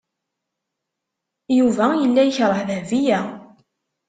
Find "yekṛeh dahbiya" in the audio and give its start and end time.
2.25-3.19